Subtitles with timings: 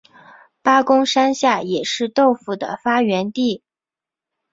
[0.63, 3.61] 八公山下也是豆腐的发源地。